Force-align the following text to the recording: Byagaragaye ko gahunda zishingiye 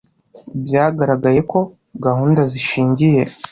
Byagaragaye 0.63 1.41
ko 1.51 1.59
gahunda 2.05 2.41
zishingiye 2.51 3.21